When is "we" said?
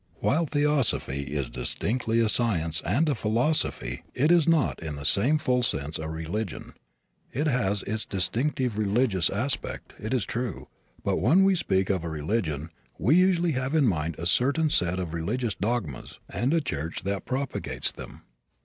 11.43-11.53, 12.97-13.15